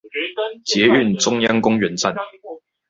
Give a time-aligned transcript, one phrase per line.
[0.65, 2.15] 捷運中央公園站